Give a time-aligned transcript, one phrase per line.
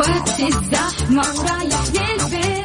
[0.00, 2.59] وقت الزحمة ورايح للبيت.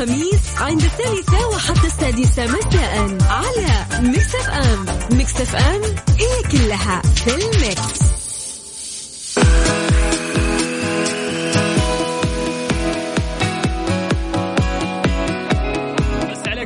[0.00, 5.82] الخميس عند الثالثة وحتى السادسة مساء على ميكس أف أم ميكس أف أم
[6.18, 8.08] هي كلها في الميكس.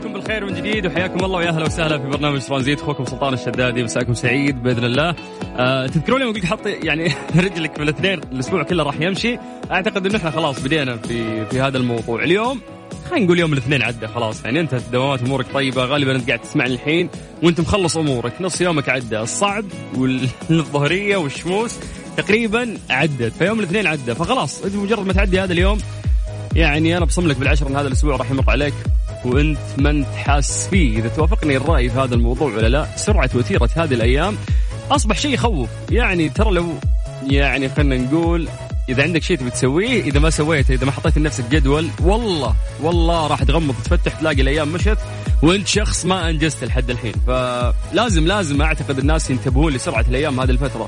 [0.03, 2.81] بالخير من جديد وحياكم الله ويا أهلا وسهلا في برنامج ترانزيت.
[2.81, 5.15] أخوكم سلطان الشدادي مساكم سعيد بإذن الله.
[5.57, 7.05] آه تذكرون لما قلت حط يعني
[7.37, 9.39] رجلك في الاثنين الأسبوع كله راح يمشي.
[9.71, 12.23] أعتقد انه إحنا خلاص بدينا في في هذا الموضوع.
[12.23, 12.61] اليوم
[13.13, 14.45] خلينا نقول يوم الاثنين عدى خلاص.
[14.45, 17.09] يعني انت دوامات أمورك طيبة غالبا أنت قاعد تسمعني الحين
[17.43, 18.33] وأنت مخلص أمورك.
[18.41, 19.19] نص يومك عدى.
[19.19, 21.79] الصعب والظهرية والشموس
[22.17, 23.33] تقريبا عدت.
[23.33, 24.15] فيوم الاثنين عدى.
[24.15, 25.79] فخلاص انت مجرد ما تعدي هذا اليوم
[26.55, 28.75] يعني أنا بصم لك بالعشر ان هذا الأسبوع راح يمر عليك.
[29.25, 30.99] وأنت ما انت حاس فيه.
[30.99, 34.37] إذا توافقني الرأي في هذا الموضوع ولا لا سرعة وتيرة هذه الأيام
[34.91, 35.69] أصبح شيء يخوف.
[35.91, 36.75] يعني ترى لو
[37.31, 38.49] يعني خلينا نقول
[38.89, 43.27] إذا عندك شيء تبي تسويه إذا ما سويته إذا ما حطيت لنفسك جدول والله والله
[43.27, 44.99] راح تغمض تفتح تلاقي الأيام مشت
[45.43, 47.13] وأنت شخص ما أنجزت لحد الحين.
[47.27, 50.87] فلازم لازم أعتقد الناس ينتبهون لسرعة الأيام هذه الفترة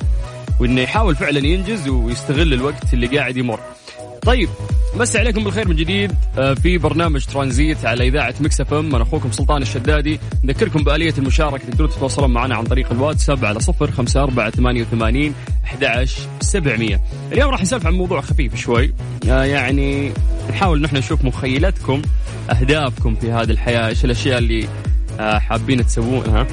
[0.61, 3.61] وإنه يحاول فعلا ينجز ويستغل الوقت اللي قاعد يمر.
[4.27, 4.49] طيب
[4.97, 6.13] مسي عليكم بالخير من جديد.
[6.39, 8.95] آه، في برنامج ترانزيت على إذاعة مكس إف إم.
[8.95, 10.21] أنا أخوكم سلطان الشدادي.
[10.45, 15.35] نذكركم بآلية المشاركة تقدرون تتواصلون معنا عن طريق الواتساب على صفر خمسة أربعة ثمانية وثمانين
[15.65, 16.07] أحد
[16.41, 17.01] سبعمية.
[17.33, 18.95] اليوم راح نسولف عن موضوع خفيف شوي.
[19.29, 20.13] آه، يعني
[20.51, 22.03] نحاول نحن نشوف مخيلتكم
[22.51, 24.69] أهدافكم في هذه الحياة إيش الأشياء اللي
[25.21, 26.47] آه، حابين تسوونها.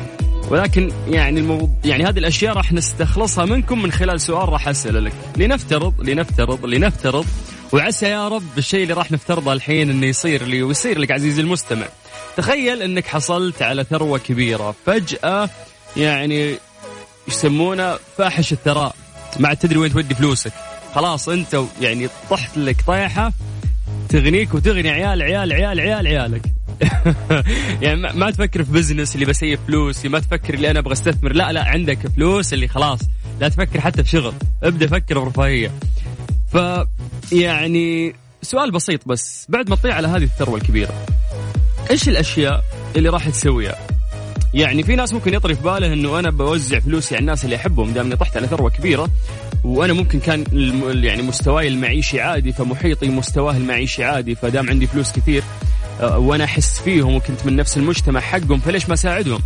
[0.50, 5.14] ولكن يعني الموضوع يعني هذه الأشياء راح نستخلصها منكم من خلال سؤال راح أسأله لك.
[5.38, 7.26] لنفترض لنفترض لنفترض
[7.74, 11.86] وعسى يا رب الشيء اللي راح نفترضه الحين إنه يصير لي ويصير لك عزيزي المستمع.
[12.38, 14.76] تخيل إنك حصلت على ثروة كبيرة.
[14.86, 15.50] فجأة
[15.98, 16.56] يعني
[17.28, 18.96] يسمونه فاحش الثراء.
[19.40, 20.52] ما عاد تدري وين تودي فلوسك.
[20.96, 23.34] خلاص أنت يعني طحت لك طيحة
[24.10, 26.42] تغنيك وتغني عيال عيال عيال عيال عيالك.
[27.82, 31.34] يعني ما- تفكر في بزنس اللي بسيف فلوس ما تفكر اللي أنا أبغى أستثمر.
[31.34, 33.00] لا لا عندك فلوس اللي خلاص.
[33.40, 34.34] لا تفكر حتى في شغل.
[34.64, 35.72] ابدأ فكر برفاهية.
[36.54, 36.58] ف
[37.32, 41.06] يعني سؤال بسيط بس بعد ما تطيع على هذه الثروة الكبيرة
[41.92, 42.64] إيش الأشياء
[42.96, 43.88] اللي راح تسويها
[44.54, 47.92] يعني في ناس ممكن يطري في باله إنه أنا بوزع فلوسي على الناس اللي أحبهم
[47.94, 49.10] دام إني طحت على ثروة كبيرة
[49.64, 50.44] وأنا ممكن كان
[51.04, 55.44] يعني مستواي المعيشي عادي فمحيطي مستواه المعيشي عادي فدام عندي فلوس كثير
[56.02, 59.40] آه، وأنا أحس فيهم وكنت من نفس المجتمع حقهم فليش ما أساعدهم؟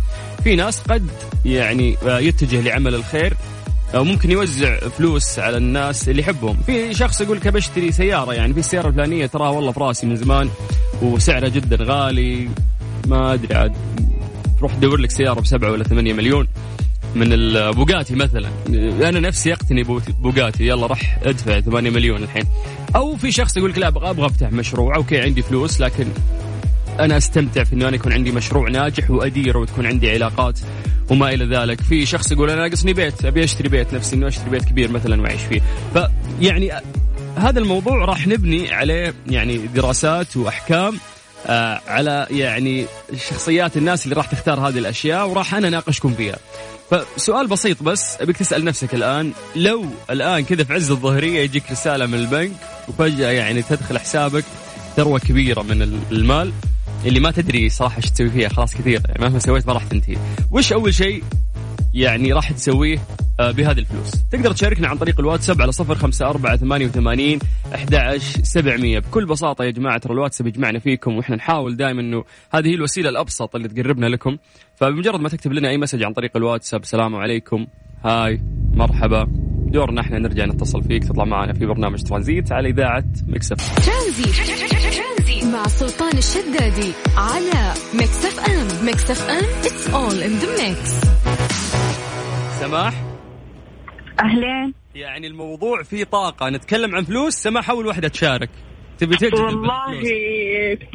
[0.44, 1.08] في ناس قد
[1.44, 3.36] يعني آه، يتجه لعمل الخير
[3.94, 6.56] ممكن يوزع فلوس على الناس اللي يحبهم.
[6.66, 10.16] في شخص يقول لك بشتري سيارة يعني في السيارة الفلانية تراها والله في راسي من
[10.16, 10.48] زمان
[11.02, 12.48] وسعرها جدا غالي.
[13.06, 13.72] ما أدري عاد
[14.58, 16.46] تروح تدور لك سيارة بسبعة ولا ثمانية مليون
[17.14, 18.48] من البوغاتي مثلا.
[19.08, 22.44] أنا نفسي أقتني بو- بوغاتي يلا راح أدفع 8 مليون الحين.
[22.96, 26.06] أو في شخص يقول لك لا أبغى أفتح مشروع okay عندي فلوس لكن
[27.00, 30.58] أنا أستمتع في إنه أنا يكون عندي مشروع ناجح واديره وتكون عندي علاقات
[31.10, 31.80] وما إلى ذلك.
[31.80, 35.22] في شخص يقول أنا ناقصني بيت أبي أشتري بيت نفسي إنه أشتري بيت كبير مثلا
[35.22, 35.60] وأعيش فيه.
[35.94, 36.72] فيعني
[37.36, 40.98] هذا الموضوع راح نبني عليه يعني دراسات وأحكام
[41.46, 42.86] آه على يعني
[43.28, 46.36] شخصيات الناس اللي راح تختار هذه الأشياء وراح أنا أناقشكم فيها.
[46.90, 52.06] فسؤال بسيط بس أبيك تسأل نفسك الآن لو الآن كذا في عز الظهرية يجيك رسالة
[52.06, 52.52] من البنك
[52.88, 54.44] وفجأة يعني تدخل حسابك
[54.96, 55.82] ثروة كبيرة من
[56.12, 56.52] المال
[57.04, 59.00] اللي ما تدري صراحة إيش تسوي فيها خلاص كثير.
[59.08, 60.16] يعني مهما سويت ما راح تنتهي.
[60.50, 61.22] وش أول شيء
[61.94, 62.98] يعني راح تسويه؟
[63.40, 64.12] آه، بهذه الفلوس.
[64.30, 67.38] تقدر تشاركنا عن طريق الواتساب على صفر خمسة أربعة ثمانية وثمانين
[67.74, 68.98] أحد سبعمية.
[68.98, 73.08] بكل بساطة يا جماعة ترى الواتساب يجمعنا فيكم وإحنا نحاول دائما أنه هذه هي الوسيلة
[73.08, 74.36] الأبسط اللي تقربنا لكم.
[74.76, 77.66] فبمجرد ما تكتب لنا أي message عن طريق الواتساب السلام عليكم.
[78.04, 78.40] hi
[78.72, 79.26] مرحبا.
[79.66, 84.85] دورنا إحنا نرجع نتصل فيك تطلع معنا في برنامج ترانزيت على إذاعة مكسف ترانزيت.
[85.44, 91.06] مع سلطان الشدادي على ميكس اف ام ميكس اف ام it's all in the mix.
[92.60, 93.04] سماح؟
[94.20, 94.74] أهلين.
[94.94, 96.48] يعني الموضوع فيه طاقة.
[96.48, 97.34] نتكلم عن فلوس.
[97.34, 98.50] سما حول واحدة تشارك.
[98.98, 99.90] تبي تجذب والله.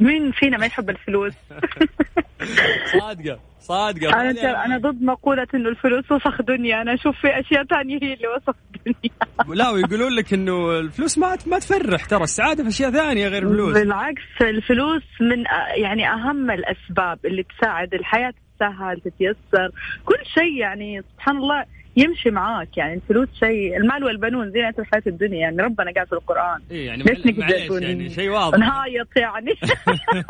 [0.01, 1.33] مين فينا ما يحب الفلوس؟
[2.99, 4.21] صادقة صادقة.
[4.21, 6.81] أنا ترى أنا ضد مقولة إنه الفلوس وسخ دنيا.
[6.81, 8.55] أنا أشوف في أشياء تانية هي اللي وسخ
[8.85, 9.55] دنيا.
[9.63, 12.05] لا ويقولون لك إنه الفلوس ما ما تفرح.
[12.05, 13.73] ترى السعادة في أشياء ثانية غير الفلوس.
[13.73, 19.69] بالعكس الفلوس من أ- يعني أهم الأسباب اللي تساعد الحياة تتسهل تتيسر.
[20.05, 21.65] كل شيء يعني سبحان الله
[21.95, 26.61] يمشي معاك يعني الفلوس شيء المال والبنون زينة الحياة الدنيا يعني ربنا قال في القرآن.
[26.71, 28.57] إيه يعني ليش نقدر يعني شيء واضح.
[28.57, 29.51] نهايط يعني.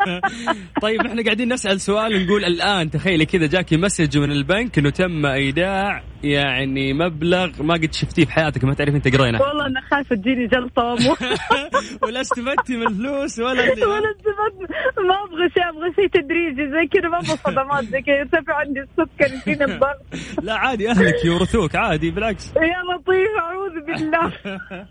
[0.82, 5.26] طيب إحنا قاعدين نسأل سؤال نقول الآن تخيلي كذا جاكي مسج من البنك إنه تم
[5.26, 9.40] إيداع يعني مبلغ ما قد شفتيه في حياتك ما تعرف انت قرينه.
[9.42, 10.48] والله أنا خايفة تجيني
[10.78, 11.16] ومو-
[12.06, 14.70] ولا استفدتي من الفلوس ولا اللي ولا استفدت.
[15.08, 18.14] ما أبغى شيء أبغى شيء تدريجي زي كذا ما أبغى صدمات زي كذا.
[18.16, 19.98] يرتفع عندي السكر يجيني الضغط.
[20.42, 22.46] لا عادي أهلك يورثوك عادي بالعكس.
[22.56, 24.32] يا لطيف أعوذ بالله.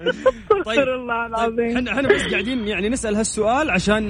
[0.09, 1.77] استغفر الله العظيم.
[1.77, 4.03] إحنا إحنا بس قاعدين يعني نسأل هالسؤال عشان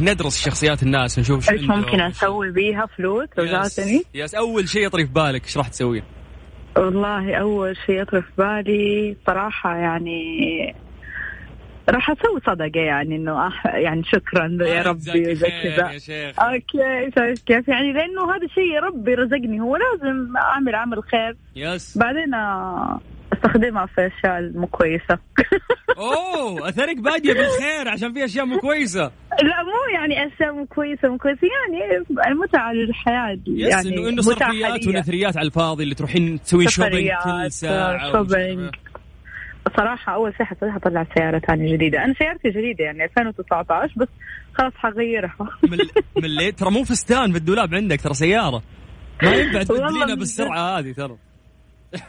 [0.00, 1.60] ندرس شخصيات الناس نشوف شو إيش.
[1.62, 3.44] ممكن أسوي بيها فلوس لو.
[3.44, 6.02] جاتني؟ يس أول شيء يطري في بالك إيش راح تسوي؟
[6.78, 10.22] والله أول شيء يطري في بالي صراحة يعني
[11.90, 13.66] راح أسوي صدقة يعني إنه أح...
[13.66, 15.98] يعني شكرا يا ربي وزي كذا
[16.38, 21.36] okay شايف كيف يعني؟ لأنه هذا شيء ربي رزقني هو لازم أعمل عمل خير.
[21.56, 21.98] yes.
[21.98, 22.34] بعدين
[23.44, 25.18] آه، استخدمها في أشياء مو كويسه
[25.98, 29.02] أوه أثرك بادية بالخير عشان في أشياء مو كويسه
[29.42, 34.22] لا مو يعني أشياء مو كويسه مو كويسه يعني المتعة للحياة yes يعني انه إنه
[34.22, 34.86] صرفيات.
[34.86, 38.58] ونثريات على الفاضي اللي تروحين تسوين shopping كل ساعة shopping.
[38.60, 38.92] وش-
[39.76, 44.08] صراحة أول شيء حسويها أطلع سيارة ثانية جديدة، أنا سيارتي جديدة يعني 2019 بس
[44.54, 45.48] خلاص حغيرها.
[46.16, 48.62] اللي ترى مو فستان في الدولاب عندك ترى سيارة
[49.22, 51.16] ما ينفع تبدلينها من بالسرعة هذه ترى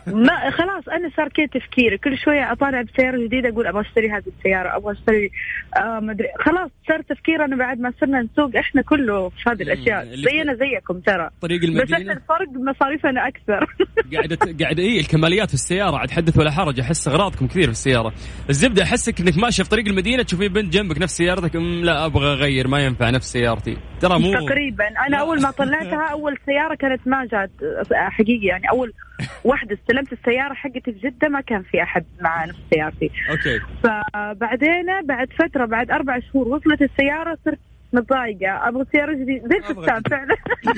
[0.07, 1.97] ما خلاص أنا صار كذا تفكيري.
[1.97, 5.31] كل شوية أطالع بسيارة جديدة أقول أبغى أشتري هذه السيارة أبغى أشتري
[5.77, 10.53] آه مدري خلاص صار تفكيرنا بعد ما صرنا نسوق إحنا كله في هذه اللي- زينا
[10.55, 11.29] زيكم ترى.
[11.41, 13.75] طريق بس إحنا المدينة الفرق مصاريفنا أكثر.
[14.13, 16.79] قاعدة قاعدة اي الكماليات في السيارة عاد حدث ولا حرج.
[16.79, 18.13] أحس أغراضكم كثير في السيارة.
[18.49, 22.33] الزبدة أحسك إنك ماشي في طريق المدينة تشوفي بنت جنبك نفس سيارتك أم لا أبغى
[22.33, 23.77] أغير ما ينفع نفس سيارتي.
[23.99, 24.83] ترى مو تقريبا.
[25.07, 27.51] أنا أول ما طلعتها أول سيارة كانت ما جات
[27.93, 28.69] حقيقي يعني.
[28.71, 28.93] أول
[29.43, 33.11] واحدة استلمت السيارة حقتي في جدة ما كان في أحد مع نفس سيارتي.
[33.29, 33.59] okay.
[33.83, 37.59] فبعدين بعد فترة بعد أربع شهور وصلت السيارة صرت
[37.93, 38.67] متضايقة.
[38.67, 39.47] أبغى سيارة جديدة.
[39.47, 40.35] زي الفستان فعلا؟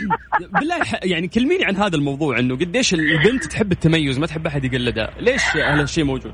[0.59, 5.09] بالله يعني كلميني عن هذا الموضوع إنه قديش البنت تحب التميز؟ ما تحب أحد يقلدها
[5.19, 6.33] ليش هالشيء موجود؟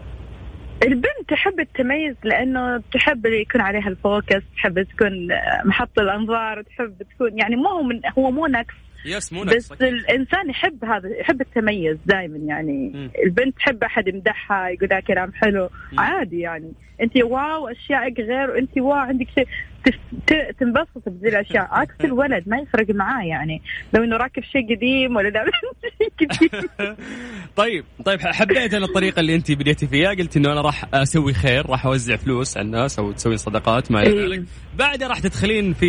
[0.84, 5.28] البنت تحب التميز لأنه تحب يكون عليها ال focus تحب تكون
[5.66, 8.76] محط الأنظار تحب تكون يعني مو هو من هو مو نقص.
[9.06, 13.12] yes مو بس نقص الإنسان يحب هذا يحب التميز دائما يعني مم.
[13.26, 16.00] البنت تحب أحد يمدحها يقول لها كلام حلو مم.
[16.00, 16.72] عادي يعني
[17.02, 19.48] انت wow اشيائك غير وانت wow عندك شيء
[20.60, 21.68] تنبسط بذي الأشياء.
[21.80, 23.62] عكس الولد ما يفرق معاه يعني.
[23.94, 25.52] لو إنه راكب شيء قديم ولا لابس
[25.98, 26.96] شيء قديم
[27.56, 30.10] طيب طيب حبيت أنا الطريقة اللي انت بديتي فيها.
[30.10, 34.02] قلت إنه أنا راح أسوي خير راح أوزع فلوس على الناس أو تسوين صدقات ما
[34.02, 34.26] إلى إيه.
[34.28, 34.44] ذلك.
[34.78, 35.88] بعدها راح تدخلين في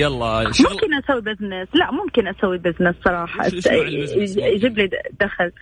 [0.00, 0.72] يلا شغل.
[0.72, 3.46] ممكن أسوي business لا ممكن أسوي business صراحة.
[3.46, 4.88] يج- يجيب لي
[5.20, 5.52] دخل.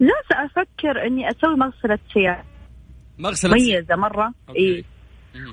[0.00, 2.44] جالسه أفكر إني أسوي مغسلة سيارة.
[3.18, 4.32] مغسلة مميزة مرة.
[4.58, 4.84] اي.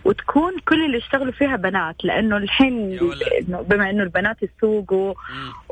[0.05, 2.99] وتكون كل اللي يشتغلوا فيها بنات لأنه الحين يا
[3.61, 5.13] بما إنه البنات يسوقوا.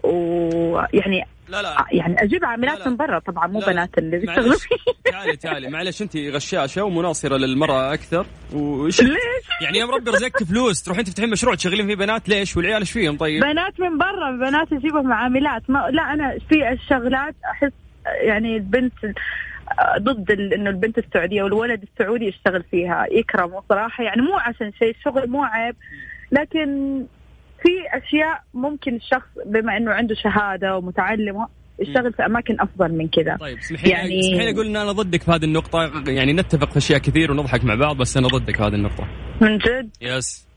[0.04, 1.86] ويعني لا لا.
[1.92, 2.90] يعني أجيب لا، عاملات لا.
[2.90, 3.66] من برا طبعا مو لا،.
[3.66, 4.76] بنات اللي بيشتغلوا فيه
[5.12, 5.70] تعالي تعالي.
[5.70, 8.26] معلش انت غشاشة ومناصرة للمرأة أكثر.
[8.54, 9.14] وش ليش؟
[9.62, 10.84] يعني يوم ربي رزقك فلوس.
[10.84, 14.72] تروحين تفتحين مشروع تشغلين فيه بنات ليش؟ والعيال إيش فيهم؟ طيب؟ بنات من برا بنات
[14.72, 17.72] يجيبهم عاملات ما لا أنا في الشغلات أحس
[18.06, 18.94] يعني البنت
[20.00, 24.04] ضد إنه البنت السعودية والولد السعودي يشتغل فيها يكرموا صراحة.
[24.04, 25.76] يعني مو عشان شيء الشغل مو عيب.
[26.32, 26.98] لكن
[27.62, 31.48] في أشياء ممكن الشخص بما إنه عنده شهادة ومتعلم
[31.80, 33.38] يشتغل في أماكن أفضل من كذا.
[33.38, 34.20] طيب اسمحي يعني-.
[34.20, 35.92] اسمحي أقول إن أنا ضدك في هذه النقطة.
[36.08, 39.08] يعني نتفق في أشياء كثير ونضحك مع بعض بس أنا ضدك في هذه النقطة.
[39.42, 40.53] من جد؟ يس.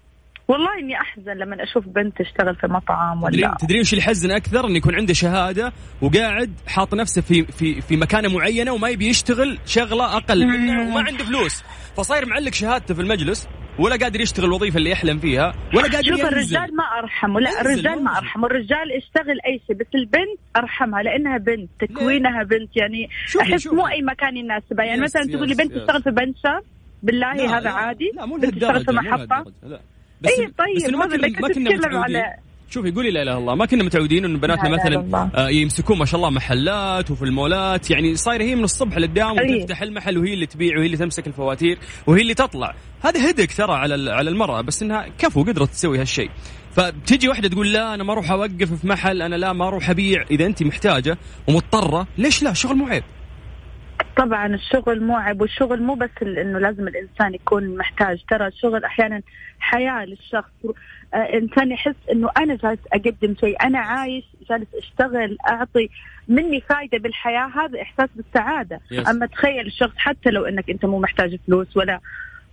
[0.49, 4.77] والله إني أحزن لما أشوف بنت تشتغل في مطعم ولا تدرين وش يحزن أكثر؟ انه
[4.77, 5.73] يكون عنده شهادة
[6.03, 11.01] وقاعد حاط نفسه في في في مكانة معينة وما يبي يشتغل شغلة أقل منها وما
[11.01, 11.63] عنده فلوس.
[11.97, 13.49] فصاير معلق شهادته في المجلس
[13.79, 18.05] ولا قادر يشتغل الوظيفة اللي يحلم فيها ولا قادر شوف الرجال ما أرحمه لا الرجال
[18.05, 18.19] ما.
[18.19, 18.47] أرحمه.
[18.47, 22.77] الرجال يشتغل أي شيء بس البنت أرحمها لأنها بنت تكوينها بنت.
[22.77, 23.09] يعني
[23.41, 23.67] أحس.
[23.67, 24.85] مو أي مكان يناسبها.
[24.85, 25.73] يعني مثلا تقول لي بنت.
[25.73, 26.61] تشتغل في بنشر
[27.03, 29.45] بالله هذا عادي لا مو بنت تشتغل في محطة.
[30.21, 31.97] بس اي طيب بس ما كنا ما كنا متعودين.
[31.97, 32.35] على
[32.71, 33.55] شوفي قولي لا إله إلا الله.
[33.55, 35.31] ما كنا متعودين إنه بناتنا مثلا.
[35.35, 37.91] آه، يمسكون ما شاء الله محلات وفي المولات.
[37.91, 39.57] يعني صايرة هي من الصبح للدوام أي.
[39.57, 42.75] وتفتح المحل وهي اللي تبيع وهي اللي تمسك الفواتير وهي اللي تطلع.
[43.03, 46.31] هذا هدك ترى على على المرأة بس إنها كفو قدرت تسوي هالشيء.
[46.73, 50.25] فتجي واحدة تقول لا أنا ما أروح أوقف في محل أنا لا ما أروح أبيع.
[50.31, 51.19] إذا انت محتاجة
[51.49, 53.05] ومضطرة ليش لا؟ شغل مو عيب.
[54.17, 58.25] طبعا الشغل مو عيب والشغل مو بس إنه لازم الإنسان يكون محتاج.
[58.31, 59.23] ترى الشغل أحيانا
[59.59, 60.51] حياة للشخص.
[61.15, 65.89] آه إنسان يحس إنه أنا جالس أقدم شيء أنا عايش جالس أشتغل أعطي
[66.29, 68.81] مني فايدة بالحياة هذا إحساس بالسعادة.
[68.93, 69.09] Yes.
[69.09, 72.01] أما تخيل الشخص حتى لو إنك أنت مو محتاج فلوس ولا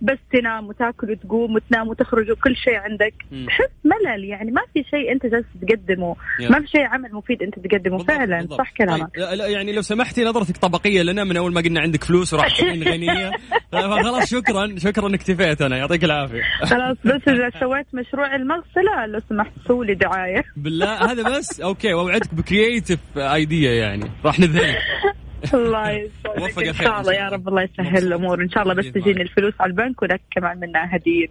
[0.00, 3.14] بس تنام وتاكل وتقوم وتنام وتخرج وكل شيء عندك.
[3.46, 6.14] تحس ملل يعني ما في شيء أنت جالس تقدمه.
[6.14, 6.50] Yeah.
[6.50, 7.96] ما في شيء عمل مفيد أنت تقدمه.
[7.96, 8.58] بالضبط، فعلا بالضبط.
[8.58, 9.16] صح كلامك.
[9.16, 12.46] طيب لا يعني لو سمحتي نظرتك طبقية لنا من أول ما قلنا عندك فلوس وراح
[12.48, 13.30] تصيرين غنية.
[13.72, 15.76] فخلاص شكرا شكرا اكتفيت أنا.
[15.76, 16.42] يعطيك العافية.
[16.62, 20.42] خلاص بس إذا سويت مشروع المغسلة لو سمحت سوي لي دعاية.
[20.56, 24.10] بالله هذا بس؟ okay وأوعدك ب creative idea يعني.
[24.24, 24.78] راح نذهلك
[25.54, 26.42] الله يسعدك.
[26.42, 28.42] وفق إن شاء الله يا رب الله يسهل الأمور.
[28.42, 31.26] إن شاء الله بس تجيني الفلوس على البنك ولك كمان منها هديه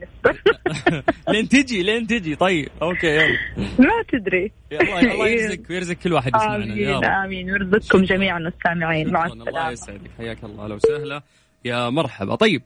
[1.29, 2.35] لين تجي لين تجي.
[2.35, 3.37] طيب okay يلا.
[3.57, 4.51] ما تدري.
[4.71, 7.51] الله يرزقك ويرزق كل واحد يسمعنا آمين آمين.
[7.51, 9.71] ويرزقكم جميعا المستمعين مع شكراً، الله السلامة.
[9.71, 10.11] يسعدك.
[10.17, 10.67] حياك الله.
[10.67, 11.21] لو سهلة.
[11.65, 12.35] يا مرحبا.
[12.35, 12.61] طيب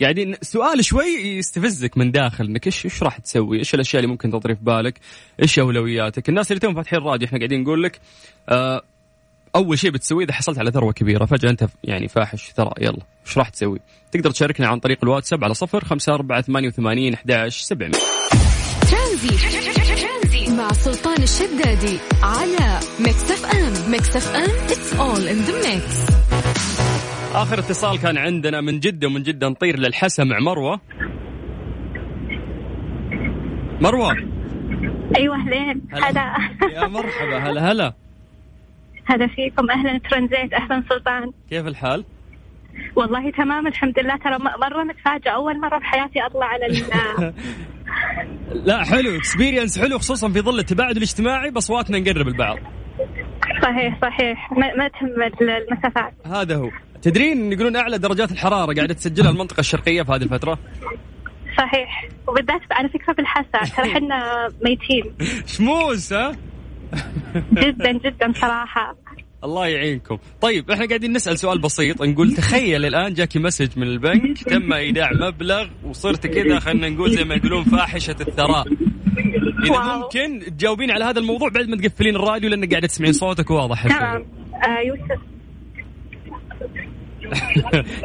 [0.00, 1.04] يعني سؤال شوي
[1.38, 5.00] يستفزك من داخل انك إيش إيش راح تسوي؟ إيش الأشياء اللي ممكن تطري في بالك؟
[5.42, 8.00] إيش أولوياتك؟ الناس اللي توهم فاتحين الراديو إحنا قاعدين نقول لك
[8.48, 8.82] آه
[9.56, 13.38] أول شيء بتسويه إذا حصلت على ثروة كبيرة فجأة أنت يعني فاحش ثراء يلا إيش
[13.38, 13.78] راح تسوي؟
[14.12, 17.94] تقدر تشاركنا عن طريق الواتساب على صفر خمسة أربعة ثمانية وثمانين أحد عشر سبعمية
[18.90, 26.12] ترانزي مع سلطان الشدادي على Mix FM Mix FM it's all in the mix.
[27.34, 30.80] آخر اتصال كان عندنا من جدة ومن جدة نطير للحسا مع مروة.
[33.80, 34.16] مروة.
[35.16, 35.82] أيوه أهلين.
[35.92, 36.34] هلا.
[36.72, 38.01] يا مرحبا هلا هلا.
[39.04, 39.70] هلا فيكم.
[39.70, 41.30] أهلا ترانزيت أهلا سلطان.
[41.50, 42.04] كيف الحال؟
[42.96, 44.16] والله تمام الحمد لله.
[44.16, 45.30] ترى م- مرة متفاجئة.
[45.30, 47.34] أول مرة بحياتي أطلع على ال-
[48.66, 49.16] لا حلو.
[49.16, 52.58] اكسبيرينس حلو خصوصا في ظل التباعد الاجتماعي باصواتنا نقرب البعض.
[53.62, 54.52] صحيح صحيح.
[54.52, 56.12] ما, ما تهم ال- المسافات.
[56.26, 56.70] هذا هو.
[57.02, 60.58] تدرين يقولون أعلى درجات الحرارة قاعدة تسجلها المنطقة الشرقية في هذه الفترة؟
[61.58, 62.08] صحيح.
[62.28, 65.14] وبالذات على فكرة بالحسا ترى إحنا ميتين.
[65.46, 66.36] شموس ها؟
[67.52, 68.96] جدا جدا صراحة.
[69.44, 70.18] الله يعينكم.
[70.40, 72.02] طيب إحنا قاعدين نسأل سؤال بسيط.
[72.02, 77.24] نقول تخيل الآن جاكي مسج من البنك تم إيداع مبلغ وصرت كذا خلينا نقول زي
[77.24, 78.68] ما يقولون فاحشة الثراء.
[79.64, 80.00] إذا wow.
[80.00, 84.26] ممكن تجاوبين على هذا الموضوع بعد ما تقفلين الراديو لانك قاعدة تسمعين صوتك واضح تمام.
[84.54, 85.22] آه يوسف.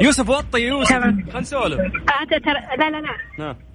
[0.06, 0.94] يوسف وطي يوسف.
[0.94, 1.79] خلينا نسولف.
[1.79, 3.50] آه ترى لا لا لا.
[3.50, 3.66] ها.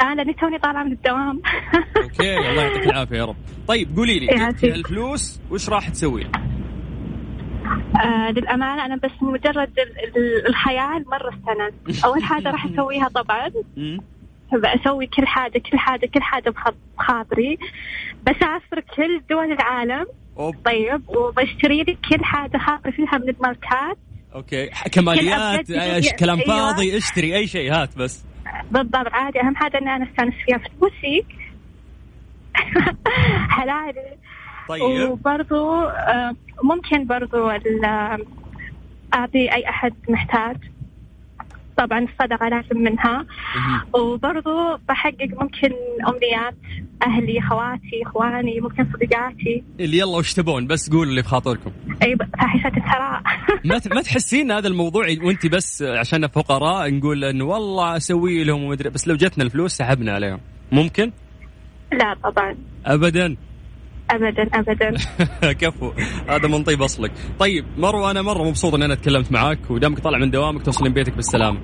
[0.00, 1.42] آه لاني توني طالعة من الدوام.
[2.02, 3.36] okay الله يعطيك العافية يا رب.
[3.68, 6.26] طيب قولي لي الفلوس وش راح تسوي؟
[8.04, 13.50] آه للأمانة أنا بس مجرد ال- ال- الخيال مرة استانست أول حاجة راح أسويها طبعا.
[14.52, 16.54] بسوي كل حاجة كل حاجة كل حاجة
[16.98, 17.58] بخاطري.
[18.26, 20.06] بسافر كل دول العالم.
[20.38, 20.54] أوب.
[20.64, 23.98] طيب وبشتري لي كل حاجة خاطري فيها من الماركات.
[24.34, 24.66] okay.
[24.92, 26.72] كماليات إيش كلام أيوة.
[26.72, 28.24] فاضي اشتري أي شيء هات بس.
[28.70, 29.08] بالضبط.
[29.14, 31.24] عادي أهم حاجة إني أنا أستأنس فيها فلوسي.
[33.50, 34.16] حلالي
[34.68, 34.82] طيب.
[35.10, 37.84] وبرضو آه، ممكن برضو ال-
[39.14, 40.56] أعطي أي أحد محتاج.
[41.78, 43.26] طبعا الصدقة لازم منها.
[43.94, 45.70] وبرضو بحقق ممكن
[46.08, 46.54] أمنيات
[47.02, 49.64] أهلي خواتي إخواني ممكن صديقاتي.
[49.80, 51.70] اللي يلا وش تبون؟ بس قولوا اللي في خاطركم
[52.02, 53.22] أي فاحشة الثراء.
[53.64, 58.90] ما ما تحسين هذا الموضوع وأنت بس عشان فقراء نقول إنه والله أسوي لهم ومدري
[58.90, 60.40] بس لو جتنا الفلوس سحبنا عليهم.
[60.72, 61.12] ممكن؟
[61.92, 62.56] لا طبعا.
[62.86, 63.36] ابدا.
[64.10, 64.94] أبدا أبدا.
[65.60, 65.92] كفو
[66.28, 67.12] هذا من طيب أصلك.
[67.38, 71.12] طيب مروة أنا مرة مبسوط ان أنا تكلمت معاك ودامك طالع من دوامك توصلين بيتك
[71.16, 71.60] بالسلامه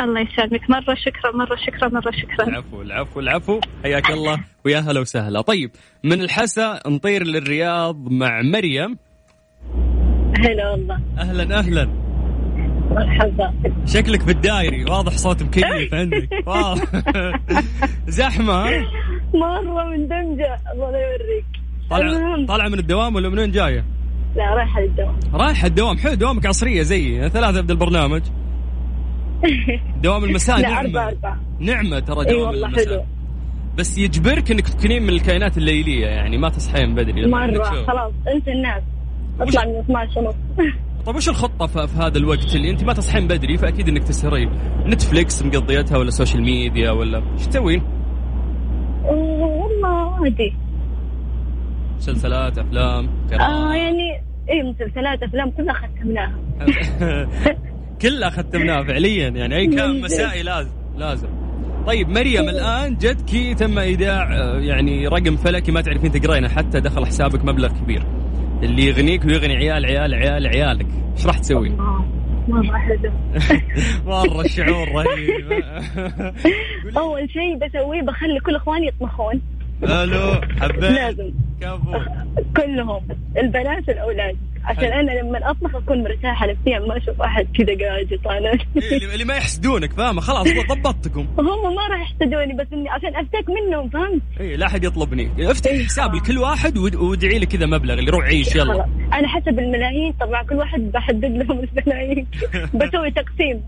[0.00, 0.70] الله يسلمك.
[0.70, 2.48] مرة شكرا مرة شكرا مرة شكرا.
[2.48, 3.60] العفو العفو العفو.
[3.84, 5.40] حياك الله ويا هلا وسهلا.
[5.40, 5.70] طيب
[6.04, 8.98] من الحسا نطير للرياض مع مريم.
[10.38, 11.00] هلا والله.
[11.18, 11.84] أهلا أهلا.
[11.84, 12.05] مرحبا
[13.86, 16.28] شكلك في الدايري واضح صوت مكيف عندك.
[16.46, 16.82] واضح.
[18.08, 18.84] زحمة ها؟
[19.34, 21.44] مرة من دمجة الله لا يوريك.
[21.90, 22.46] طالعه المهم.
[22.46, 23.84] طالعه من الدوام ولا من وين جاية؟
[24.36, 25.16] لا رايحة للدوام.
[25.34, 25.98] رايحة الدوام.
[25.98, 28.22] حلو دوامك عصرية زيي ثلاثة يبدا البرنامج.
[30.02, 31.40] دوام المساء لا أربعة أربعة.
[31.60, 32.86] نعمة ترى اي دوام والله المساء.
[32.88, 33.04] حلو.
[33.78, 37.62] بس يجبرك إنك تكونين من الكائنات الليلية يعني ما تصحين بدري مرة.
[37.86, 38.82] خلاص أنت الناس.
[39.40, 40.34] أطلع من 12 ونص
[41.06, 44.50] طيب وش الخطة في, هذا الوقت اللي أنت ما تصحين بدري؟ فأكيد إنك تسهرين
[44.86, 47.82] Netflix مقضيتها ولا social media ولا إيش تسوين؟
[49.04, 50.54] والله عادي
[51.96, 56.38] مسلسلات أفلام آه قراءة يعني اي مسلسلات أفلام كلها ختمناها
[58.02, 61.28] كلها ختمناها فعليا يعني أي كان مسائي لازم لازم.
[61.86, 67.06] طيب مريم الآن جدك تم إيداع آه، يعني رقم فلكي ما تعرفين تقرينه حتى دخل
[67.06, 68.06] حسابك مبلغ كبير.
[68.62, 70.86] اللي يغنيك ويغني عيال عيال عيال عيالك.
[71.16, 71.76] إيش راح تسوي؟
[72.48, 73.12] مرة حلو
[74.06, 75.62] مره الشعور رهيب.
[76.98, 79.42] أول شيء بسويه بخلي كل إخواني يطبخون.
[79.82, 80.84] ألو حبيت.
[80.84, 81.30] لازم.
[81.60, 81.92] كفو.
[82.56, 83.00] كلهم.
[83.36, 84.36] البنات والأولاد.
[84.66, 84.92] عشان.
[84.92, 88.50] أنا لما اطبخ أكون مرتاحة نفسيا ما أشوف أحد كذا قاعد يطالع.
[88.82, 91.20] إيه، اللي ما يحسدونك فاهمة؟ خلاص ضبطتكم.
[91.38, 95.30] هم ما راح يحسدوني بس إني عشان أفتك منهم فهمت؟ اي لا أحد يطلبني.
[95.50, 96.14] افتح إيه، حساب.
[96.14, 98.72] لكل واحد واد- وادعي لي كذا مبلغ اللي روح عيش يلا.
[98.74, 98.86] خلاص.
[99.14, 102.26] أنا حسب الملايين طبعا كل واحد بحدد لهم الملايين.
[102.74, 103.62] بسوي تقسيم.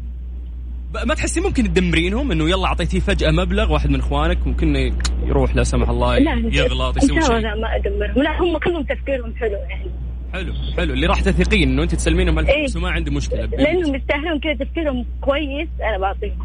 [1.07, 4.93] ما تحسي ممكن تدمرينهم إنه يلا أعطيتيه فجأة مبلغ واحد من إخوانك ممكن
[5.27, 6.17] يروح لا سمح الله
[6.53, 7.37] يغلط يسوي شيء.
[7.37, 8.23] لا ما أدمرهم.
[8.23, 9.91] لا هم كلهم تفكيرهم حلو يعني.
[10.33, 10.95] حلو حلو.
[10.95, 12.83] اللي راح تثقين إنه أنت تسلمينهم الفلوس إيه.
[12.83, 13.47] وما عندي مشكلة.
[13.47, 16.39] لأنهم يستاهلون كذا تفكيرهم كويس أنا بعطيهم.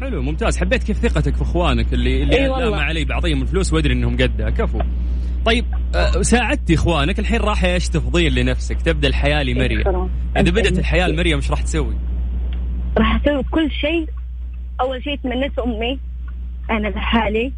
[0.00, 0.58] حلو ممتاز.
[0.58, 2.70] حبيت كيف ثقتك في إخوانك اللي اللي لا والله.
[2.70, 4.50] ما علي بعطيهم الفلوس وأدري إنهم قدها.
[4.50, 4.78] كفو.
[5.44, 5.64] طيب
[5.94, 9.84] آه، ساعدتي إخوانك الحين راح إيش تفضين لنفسك؟ تبدأ الحياة لمريم.
[9.84, 10.10] خلاص.
[10.36, 11.94] إذا بدأت الحياة لمريم إيش راح تسوي؟
[12.98, 14.08] راح أسوي كل شيء.
[14.80, 15.98] أول شيء تمنيت امي
[16.70, 17.52] أنا لحالي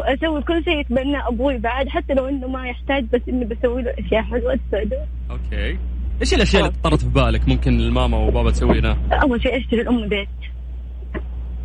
[0.00, 3.90] أسوي كل شيء يتمنى أبوي بعد حتى لو إنه ما يحتاج بس إني بسوي له
[3.98, 5.78] أشياء حلوة تسعده أوكي.
[6.20, 10.28] إيش الأشياء اللي طرت في بالك ممكن الماما وبابا تسوينها؟ أول شيء أشتري لامي بيت.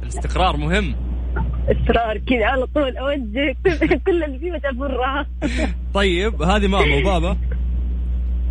[0.04, 0.96] الاستقرار مهم.
[1.70, 3.56] اصرار كذا على طول أوجه
[4.06, 5.26] كل- اللي فيه أفرها.
[5.94, 7.38] طيب هذه ماما وبابا.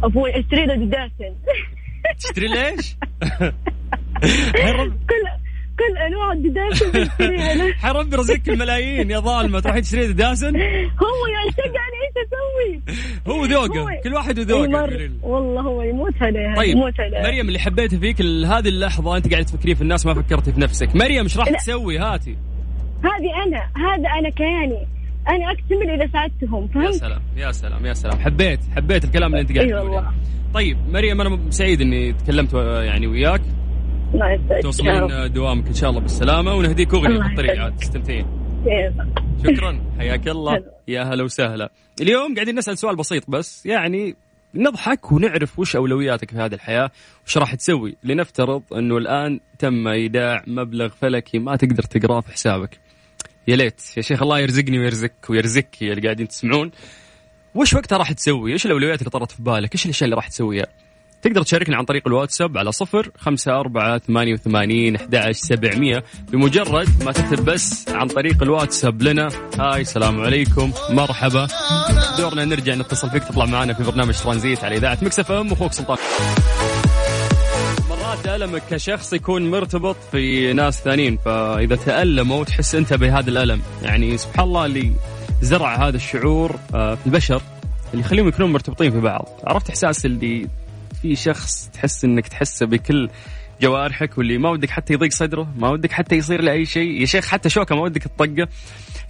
[0.03, 1.35] أبوي أشتري له دداسن
[2.19, 2.97] تشتري ليش؟
[5.09, 5.25] كل
[5.79, 9.61] كل أنواع الدداسن بشتريها ربي رزقك الملايين يا ظالمة.
[9.61, 12.83] تروحين تشتري داسن هو يعشق يعني إيش أسوي؟
[13.37, 14.01] هو ذوقه.
[14.05, 14.89] كل واحد وذوقه.
[15.23, 17.23] والله هو يموت عليها طيب يموت عليها.
[17.23, 20.97] مريم اللي حبيته فيك هذه اللحظة أنت قاعدة تفكرين في الناس ما فكرتي في نفسك.
[20.97, 21.49] مريم إيش راح.
[21.51, 22.37] تسوي؟ هاتي.
[23.05, 24.87] هذه أنا هذا أنا كياني.
[25.29, 28.19] أنا أكتمل إذا ساعدتهم يا؟ سلام يا سلام يا سلام.
[28.19, 30.11] حبيت حبيت الكلام اللي أنت قاعد والله.
[30.55, 33.41] طيب مريم أنا سعيد إني تكلمت و- يعني وياك.
[34.15, 34.63] الله يسعدك.
[34.63, 37.63] توصلين دوامك إن شاء الله بالسلامة ونهديك اغنيه في الطريق.
[37.63, 38.27] عاد تستمتعين.
[39.45, 40.65] شكرا حياك الله.
[40.89, 44.17] يا هلا وسهلا اليوم قاعدين نسأل سؤال بسيط بس يعني
[44.55, 46.91] نضحك ونعرف وش أولوياتك في هذه الحياة
[47.27, 52.81] وش راح تسوي لنفترض إنه الآن تم إيداع مبلغ فلكي ما تقدر تقراه في حسابك
[53.49, 56.71] يا ليت يا شيخ الله يرزقني ويرزقك ويرزقك اللي قاعدين تسمعون
[57.55, 60.67] وش وقتها راح تسوي؟ إيش الأولويات اللي طرت في بالك؟ إيش الأشياء اللي راح تسويها؟
[61.23, 66.05] تقدر تشاركنا عن طريق الواتساب على صفر خمسة أربعة ثمانية وثمانين أحد سبعمية.
[66.33, 69.29] بمجرد ما تكتب بس عن طريق الواتساب لنا.
[69.61, 70.73] هاي السلام عليكم.
[70.91, 71.47] مرحبا.
[72.19, 73.25] دورنا نرجع نتصل فيك.
[73.25, 75.99] تطلع معنا في برنامج ترانزيت على إذاعة مكسف أم أخوك سلطان.
[77.91, 83.63] مرات ألمك كشخص يكون مرتبط في ناس ثانيين فإذا تألموا تحس أنت بهذا الألم.
[83.83, 84.93] يعني سبحان الله اللي
[85.43, 87.43] زرع هذا الشعور آه، في البشر
[87.93, 89.29] اللي يخليهم يكونون مرتبطين في بعض.
[89.45, 90.49] عرفت إحساس اللي
[91.03, 93.11] في شخص تحس إنك تحسه بكل
[93.61, 97.01] جوارحك واللي ما ودك حتى يضيق صدره ما ودك حتى يصير له أي شيء.
[97.01, 98.49] يا شيخ حتى شوكة ما ودك تطقه.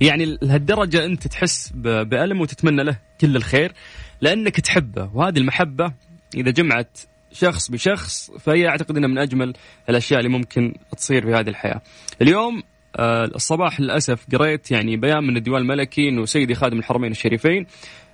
[0.01, 3.73] يعني لهالدرجة أنت تحس بألم وتتمنى له كل الخير
[4.21, 5.11] لأنك تحبه.
[5.15, 5.93] وهذه المحبة
[6.35, 6.99] إذا جمعت
[7.33, 9.53] شخص بشخص فهي أعتقد إنها من أجمل
[9.89, 11.83] الأشياء اللي ممكن تصير في هذه الحياة.
[12.23, 12.63] اليوم
[12.97, 17.67] آه، الصباح للأسف قريت يعني بيان من الديوان الملكي إنه سيدي خادم الحرمين الشريفين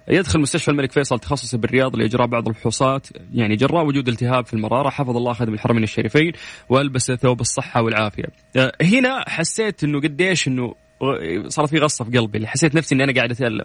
[0.08, 4.90] يدخل مستشفى الملك فيصل تخصصي بالرياض لإجراء بعض الفحوصات يعني جراء وجود التهاب في المرارة
[4.90, 6.32] حفظ الله خادم الحرمين الشريفين
[6.68, 8.24] وألبس ثوب الصحة والعافية.
[8.56, 12.94] آه، هنا حسيت إنه قديش إنه غ- صار في غصة في قلبي اللي حسيت نفسي
[12.94, 13.64] إني أنا قاعد أتألم.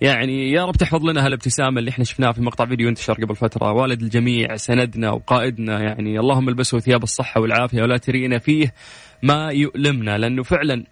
[0.00, 3.72] يعني يا رب تحفظ لنا هالابتسامة اللي إحنا شفناها في مقطع فيديو انتشر قبل فترة
[3.72, 8.74] والد الجميع سندنا وقائدنا يعني اللهم البسه ثياب الصحة والعافية ولا ترينا فيه
[9.22, 10.84] ما يؤلمنا لأنه فعلا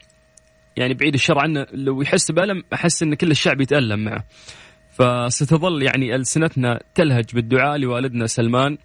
[0.76, 4.24] يعني بعيد الشر عنه لو يحس بألم أحس أن كل الشعب يتألم معه.
[4.90, 8.78] فستظل يعني ألسنتنا تلهج بالدعاء لوالدنا سلمان.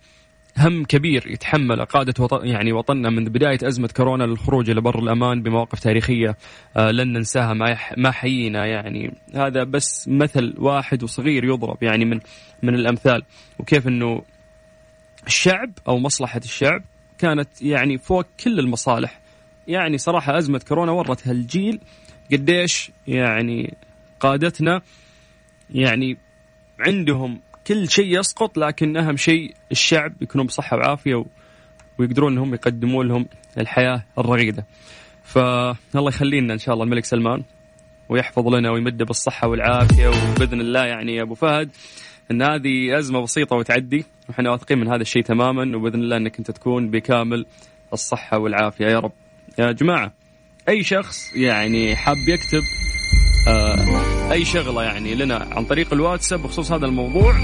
[0.58, 5.44] هم كبير يتحمل قادة وطن يعني وطننا من بداية أزمة كورونا للخروج إلى بر الأمان
[5.44, 6.38] بمواقف تاريخية
[6.78, 7.54] آه لن ننساها
[7.98, 9.14] ما, حيينا يعني.
[9.36, 12.20] هذا بس مثل واحد وصغير يضرب يعني من
[12.64, 13.24] من الأمثال.
[13.60, 14.22] وكيف أنه
[15.28, 16.82] الشعب أو مصلحة الشعب
[17.18, 19.25] كانت يعني فوق كل المصالح.
[19.68, 21.80] يعني صراحة أزمة كورونا ورت هالجيل
[22.32, 23.74] قديش يعني
[24.20, 24.82] قادتنا
[25.70, 26.18] يعني
[26.80, 31.26] عندهم كل شيء يسقط لكن أهم شيء الشعب يكونوا بصحة وعافية و...
[31.98, 33.26] ويقدرون أنهم يقدموا لهم
[33.58, 34.66] الحياة الرغيدة.
[35.24, 37.44] فالله يخلينا إن شاء الله الملك سلمان
[38.10, 41.70] ويحفظ لنا ويمده بالصحة والعافية وبإذن الله يعني يا أبو فهد
[42.32, 46.52] أن هذه أزمة بسيطة وتعدي وإحنا واثقين من هذا الشيء تماما وبإذن الله أنك أنت
[46.52, 47.46] تكون بكامل
[47.94, 48.86] الصحة والعافية.
[48.86, 49.12] يا رب.
[49.60, 50.14] يا جماعة
[50.70, 52.62] أي شخص يعني حاب يكتب
[53.48, 57.36] آه أي شغلة يعني لنا عن طريق الواتساب بخصوص هذا الموضوع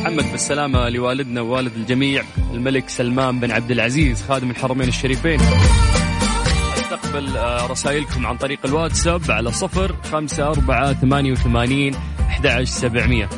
[0.00, 5.40] محمد بالسلامة لوالدنا ووالد الجميع الملك سلمان بن عبد العزيز خادم الحرمين الشريفين.
[6.76, 13.28] أستقبل آه، رسائلكم عن طريق الواتساب على صفر خمسة أربعة ثمانية وثمانين أحد عشر سبعمية.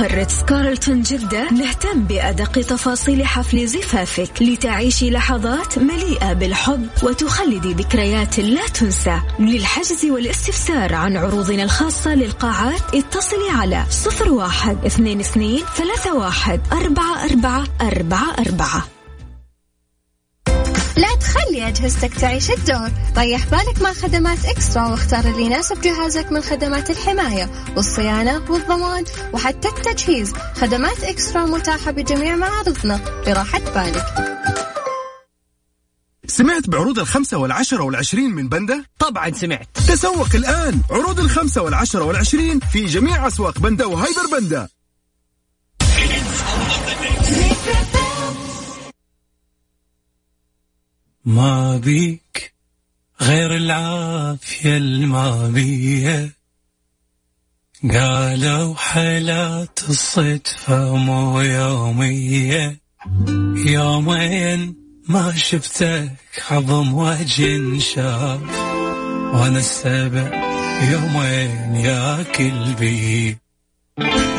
[0.00, 8.38] مقر ريتس كارلتون جدة نهتم بأدق تفاصيل حفل زفافك لتعيشي لحظات مليئة بالحب وتخلدي ذكريات
[8.38, 9.20] لا تنسى.
[9.38, 13.84] للحجز والاستفسار عن عروضنا الخاصة للقاعات اتصلي على
[14.30, 18.99] 01 22 31 44 44
[20.96, 22.90] لا تخلي أجهزتك تعيش الدور.
[23.18, 29.68] ريح بالك مع خدمات إكسترا واختار اللي يناسب جهازك من خدمات الحماية والصيانة والضمان وحتى
[29.68, 30.32] التجهيز.
[30.56, 33.00] خدمات إكسترا متاحة بجميع معارضنا.
[33.26, 34.04] لراحة بالك.
[36.26, 39.68] سمعت بعروض الخمسة والعشرة والعشرين من بندا؟ طبعا سمعت.
[39.88, 44.68] تسوق الآن عروض الخمسة والعشرة والعشرين في جميع أسواق بندا وهايبر بندا.
[51.24, 52.54] ما بيك
[53.20, 56.32] غير العافية المابية
[57.92, 62.80] قالوا حالات الصدفة مو يومية.
[63.66, 64.76] يومين
[65.08, 68.42] ما شفتك عظم وجه انشاف
[69.34, 70.30] وأنا السبع
[70.92, 73.38] يومين ياكل بي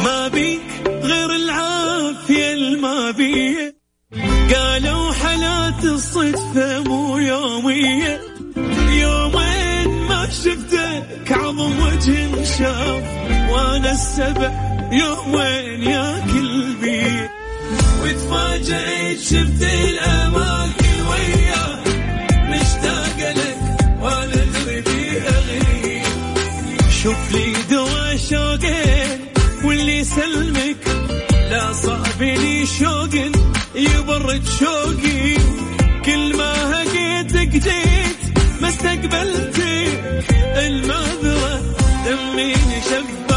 [0.04, 0.21] ما
[5.92, 8.22] الصدفة مو يومية.
[8.90, 13.04] يومين ما شفتك عظم وجه انشاف
[13.52, 14.52] وأنا السبع
[14.92, 17.30] يومين ياكل بي
[18.04, 21.86] وتفاجئت شفت الاماكن وياك
[22.50, 23.58] مشتاق لك
[24.02, 26.04] وأنا دربي اغني
[27.04, 29.20] شوف لي دوا شوقين
[29.64, 30.84] واللي يسلمك.
[31.52, 33.14] لا صابني شوق
[33.76, 35.38] يبرد شوقي.
[36.06, 38.22] كل ما هقيتك جيت
[38.62, 40.22] ما استقبلتك
[40.58, 41.62] المذرة
[42.06, 43.31] دمي نشف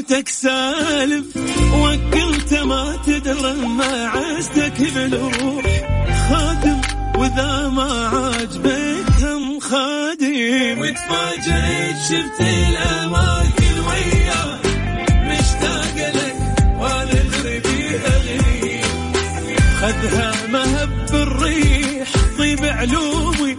[0.00, 1.24] عشرتك سالم
[1.74, 5.64] وكلت ما تدرى ما عزتك بالروح
[6.30, 6.80] خادم
[7.18, 10.78] واذا ما عاجبك هم خادم.
[10.78, 14.66] وتفاجئت شفت الأماكن وياك
[15.28, 16.36] مشتاق لك
[16.78, 18.80] وأنا غربي اغني
[19.80, 22.08] خذها مهب الريح
[22.38, 23.56] طيب علومي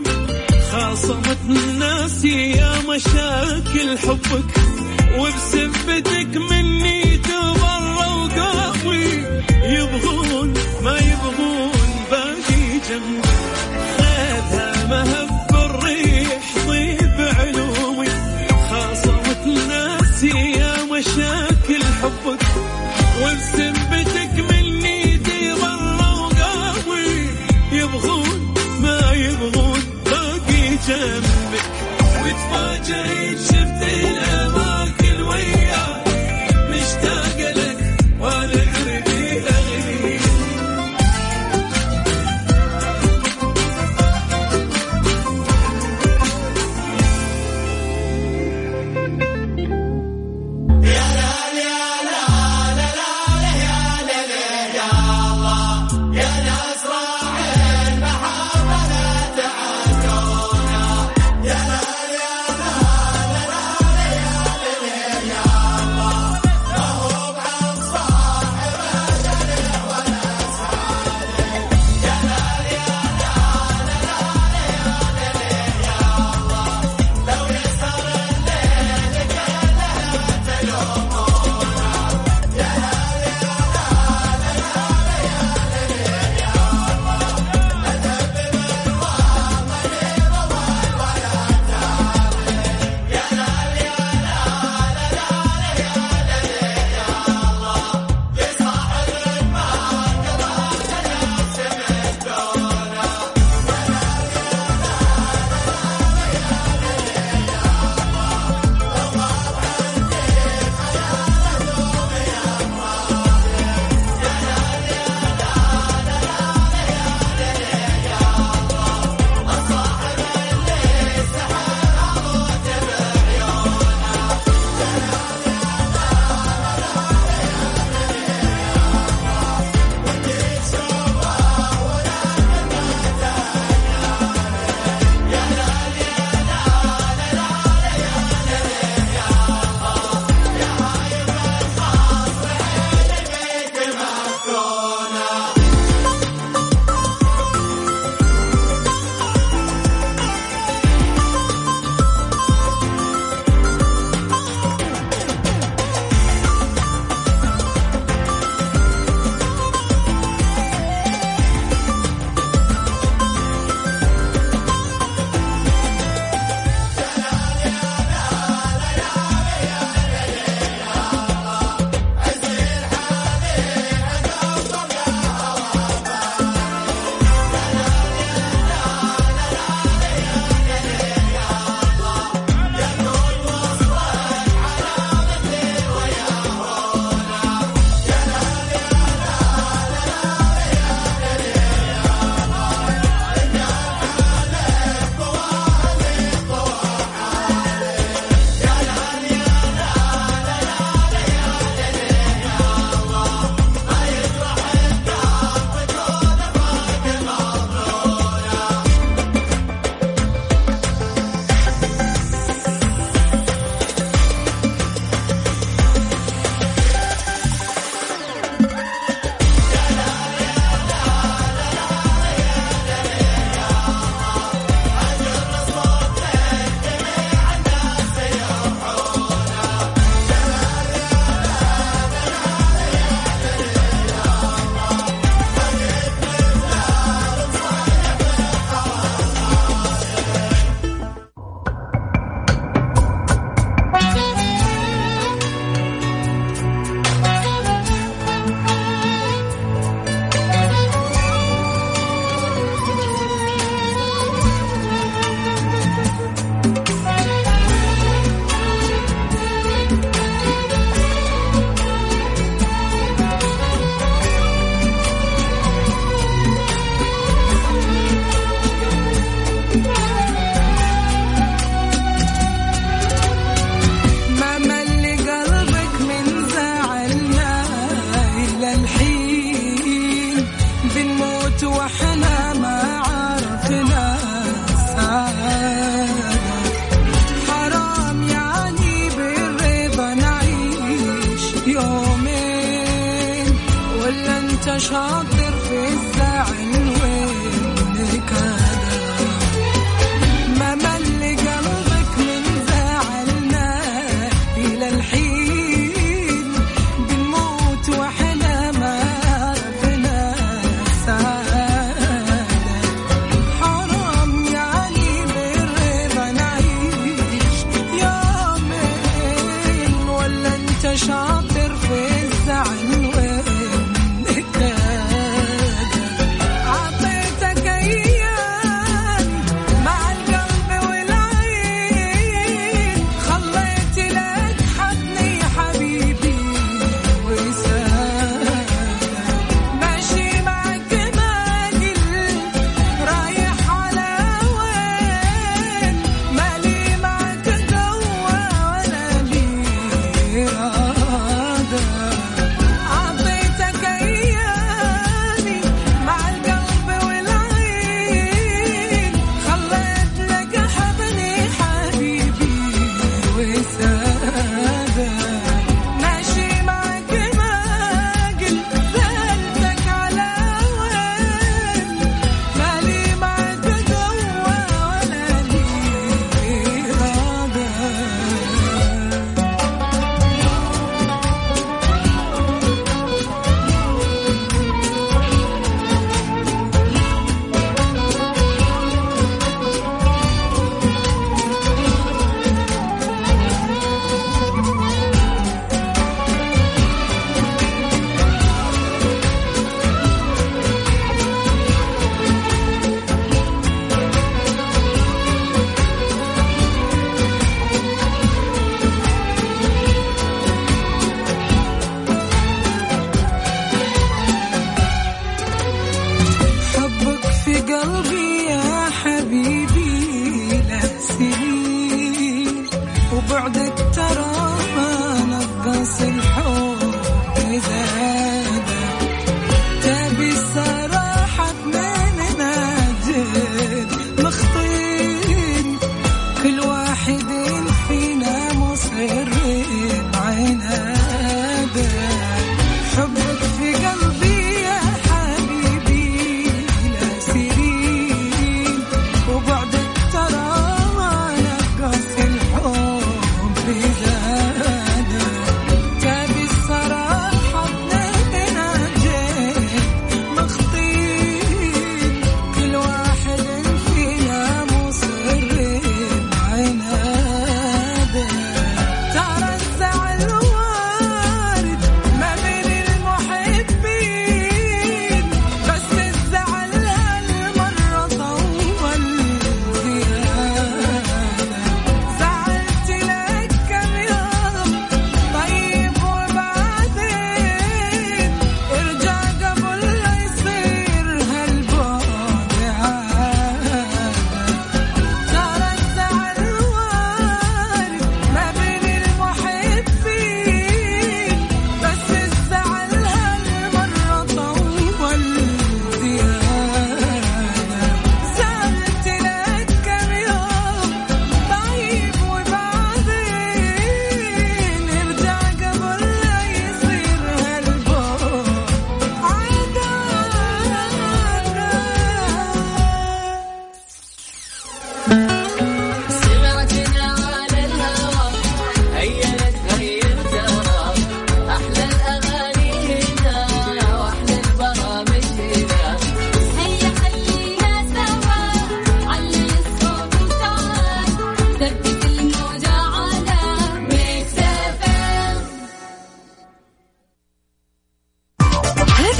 [0.72, 4.61] خاصمت الناس يا مشاكل حبك.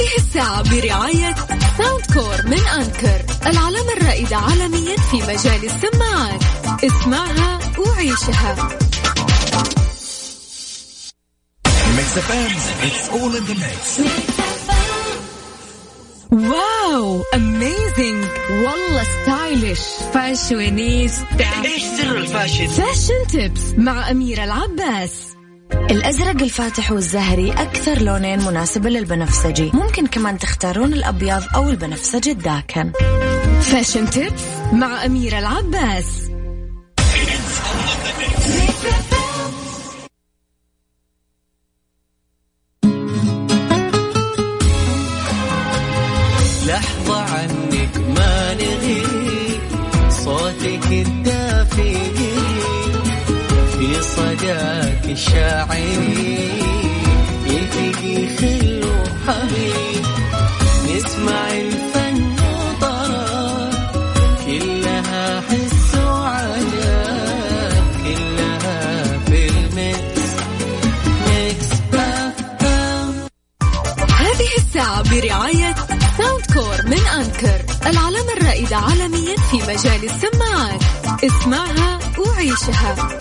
[0.02, 1.34] هذه الساعة برعاية
[1.78, 6.42] Soundcore من Anker العلامة الرائدة عالميا في مجال السماعات.
[6.84, 8.68] اسمعها وعيشها.
[11.96, 12.50] Mix FM
[12.82, 14.00] it's all in the mix
[16.32, 19.80] wow amazing والله stylish
[20.14, 25.31] fashionista إيش سر ال fashion؟ fashion tips مع أميرة العباس.
[25.72, 29.70] الأزرق الفاتح والزهري أكثر لونين مناسبة للبنفسجي.
[29.74, 32.92] ممكن كمان تختارون الأبيض أو البنفسجي الداكن.
[33.60, 34.42] فاشن تيبس
[34.72, 36.31] مع أميرة العباس.
[75.12, 75.74] برعاية
[76.18, 80.82] Soundcore من Anker العلامة الرائدة عالميا في مجال السماعات.
[81.24, 83.18] اسمعها وعيشها.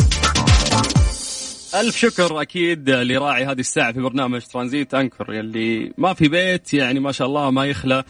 [1.75, 6.99] ألف شكر أكيد لراعي هذه الساعة في برنامج ترانزيت Anker يلي ما في بيت يعني
[6.99, 8.03] ما شاء الله ما يخلى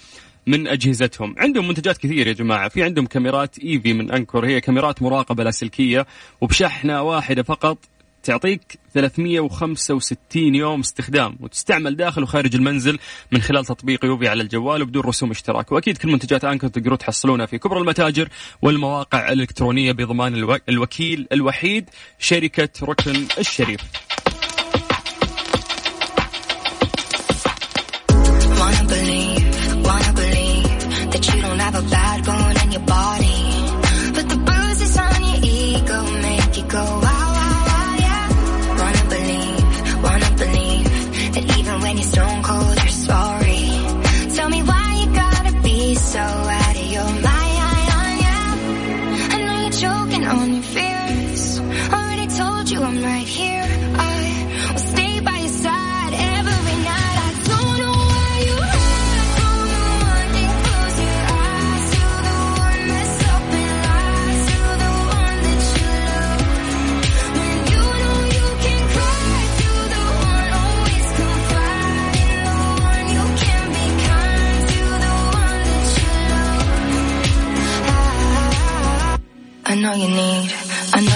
[0.48, 1.36] من أجهزتهم.
[1.38, 2.70] عندهم منتجات كثير يا جماعة.
[2.70, 6.06] في عندهم كاميرات eufy من Anker هي كاميرات مراقبة لاسلكيه
[6.42, 7.78] وبشحنة واحدة فقط
[8.24, 13.00] تعطيك 365 يوم استخدام وتستعمل داخل وخارج المنزل
[13.32, 15.72] من خلال تطبيق يوفي على الجوال وبدون رسوم اشتراك.
[15.72, 18.30] وأكيد كل منتجات أنكر تقدروا تحصلونها في كبرى المتاجر
[18.62, 20.58] والمواقع الإلكترونية بضمان ألو...
[20.70, 23.82] الوكيل الوحيد شركة ركن الشريف.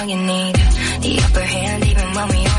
[0.10, 0.56] you need.
[1.02, 2.55] The upper hand even when we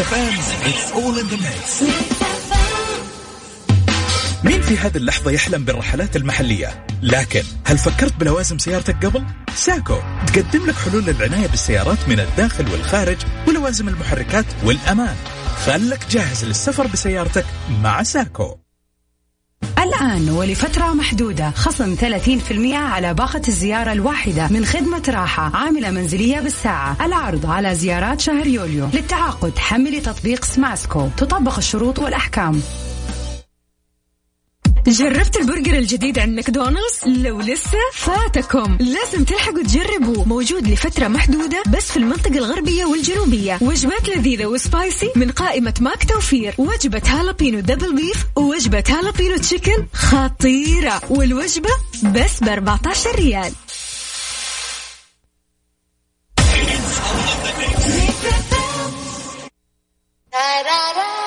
[0.00, 1.82] FM it's all in the mix
[4.44, 9.24] مين في هذه اللحظة يحلم بالرحلات المحلية؟ لكن هل فكرت بلوازم سيارتك قبل؟
[9.54, 13.16] ساكو تقدم لك حلول للعناية بالسيارات من الداخل والخارج
[13.48, 15.16] ولوازم المحركات والأمان
[15.66, 17.44] خلك جاهز للسفر بسيارتك
[17.82, 18.56] مع ساكو
[20.00, 26.96] الآن ولفترة محدودة خصم 30% على باقة الزيارة الواحدة من خدمة راحة عاملة منزلية بالساعة.
[27.06, 31.08] العرض على زيارات شهر يوليو للتعاقد حملي تطبيق سماسكو.
[31.16, 32.62] تطبق الشروط والأحكام.
[34.86, 38.78] جربت البرجر الجديد عند ماكدونالدز؟ لو لسه فاتكم.
[38.80, 43.58] لازم تلحقوا تجربوه موجود لفترة محدودة بس في المنطقة الغربية والجنوبية.
[43.60, 46.54] وجبات لذيذة و spicy من قائمة ماك توفير.
[46.58, 51.00] وجبة هالابينو double beef ووجبة هالابينو chicken خطيرة.
[51.10, 51.70] والوجبة
[52.02, 53.52] بس ب 14 ريال.
[60.32, 61.19] Da da da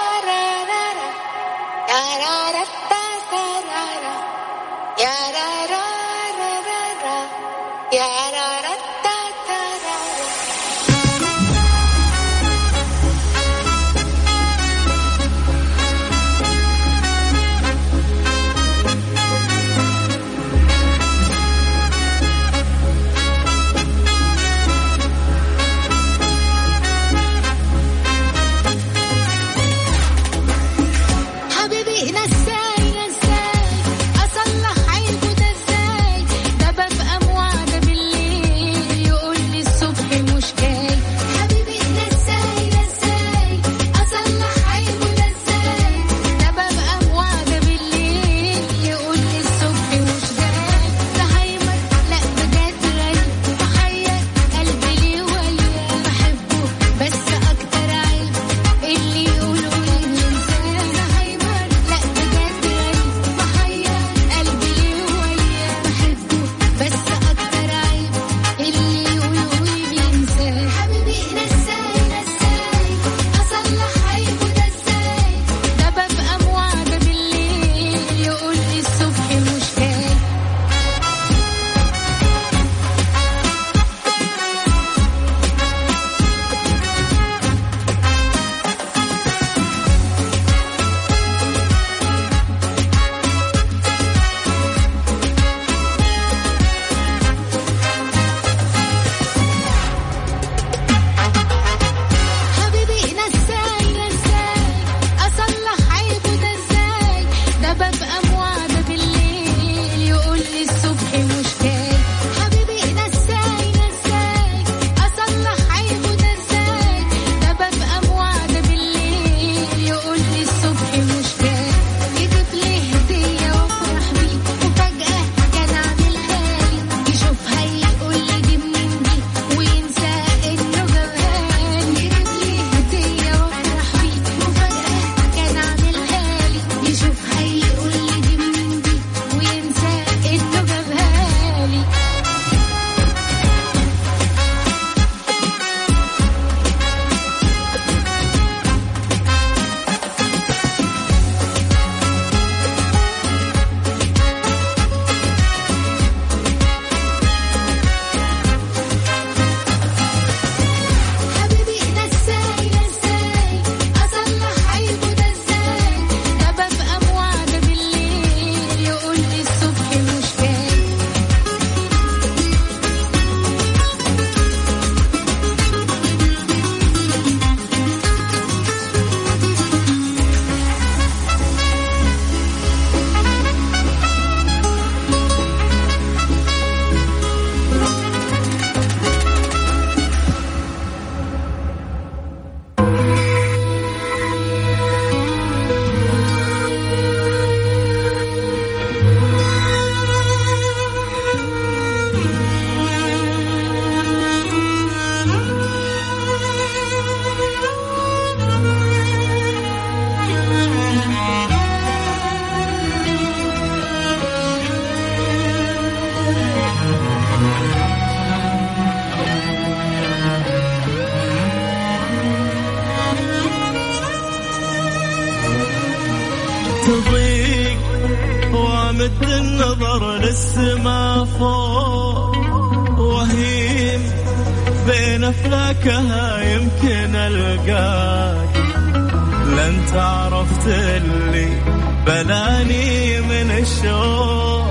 [242.43, 244.67] عيني من الشوق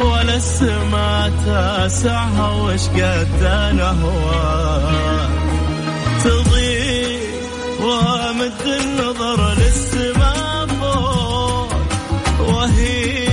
[0.00, 3.42] ولا السما تاسعها وش قد
[3.76, 5.28] نهوى.
[6.24, 7.18] تضيء
[7.80, 11.72] وامد النظر للسما فوق
[12.48, 13.28] وهي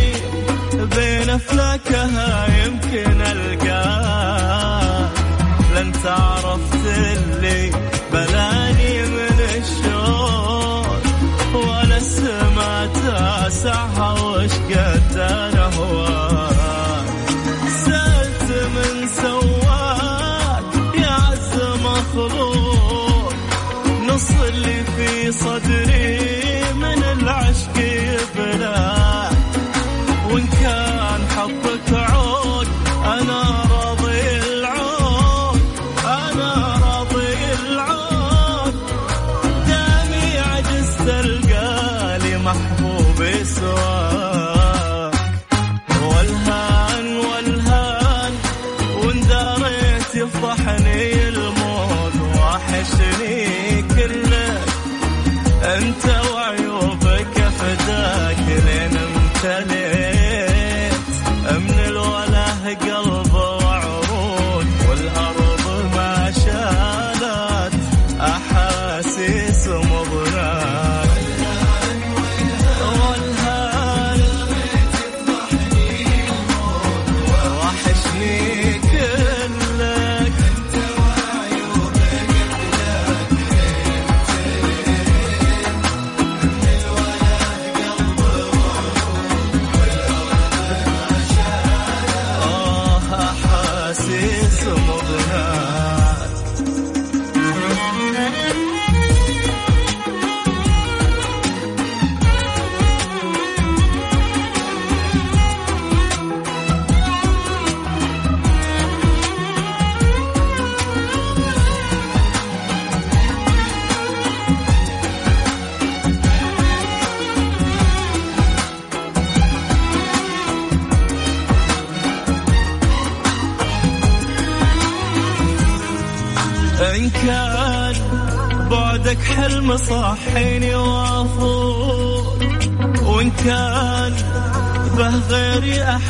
[0.76, 5.10] بين أفلاكها يمكن القاك
[5.76, 7.72] لن تعرف اللي
[13.66, 14.15] Sahara.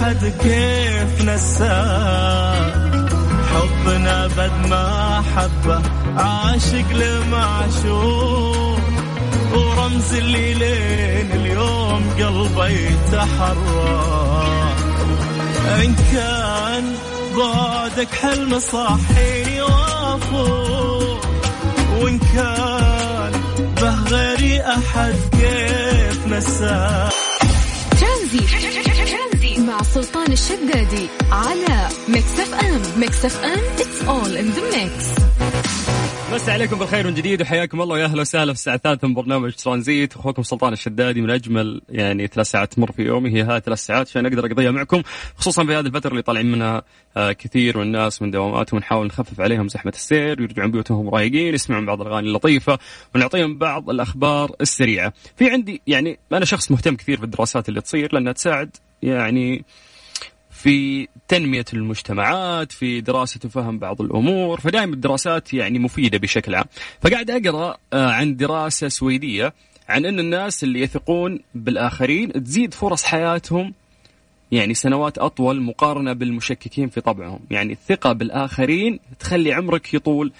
[0.05, 2.73] أحد كيف نساك
[3.49, 5.81] حبنا بد ما حبه
[6.17, 8.79] عاشق لمعشوق.
[9.53, 14.75] ورمز اللي لين اليوم قلبي يتحرك.
[15.83, 16.95] إن كان
[17.37, 21.25] بعدك حلم صحيني وأفوق.
[21.99, 23.31] وإن كان
[23.81, 27.13] به غيري أحد كيف نساك
[27.99, 28.39] ترانزي
[29.75, 35.25] مع سلطان الشدادي على Mix FM Mix FM it's all in the mix
[36.33, 37.95] مسا عليكم بالخير من جديد وحياكم الله.
[37.95, 40.15] ويا أهلا وسهلا في الساعة الثالثه من برنامج ترانزيت.
[40.15, 43.33] أخوكم سلطان الشدادي من أجمل يعني ثلاث ساعات تمر في يومي.
[43.33, 45.01] هي هاي ثلاث ساعات عشان أقدر أقضيها معكم
[45.35, 46.81] خصوصا في هذه الفترة اللي طالعين منها
[47.17, 48.77] آه، كثير من الناس من دواماتهم.
[48.77, 52.79] ونحاول نخفف عليهم زحمة السير ويرجعون بيوتهم رايقين يسمعون بعض الأغاني اللطيفة
[53.15, 55.13] ونعطيهم بعض الأخبار السريعة.
[55.37, 59.63] في عندي يعني أنا شخص مهتم كثير بالدراسات اللي تصير لأنها تساعد يعني
[60.49, 66.65] في تنمية المجتمعات في دراسة وفهم بعض الأمور فدائما الدراسات يعني مفيدة بشكل عام.
[67.01, 69.53] فقاعد أقرأ آه، عن دراسة سويدية
[69.89, 73.73] عن أن الناس اللي يثقون بالآخرين تزيد فرص حياتهم
[74.51, 77.39] يعني سنوات أطول مقارنة بالمشككين في طبعهم.
[77.51, 80.31] يعني الثقة بالآخرين تخلي عمرك يطول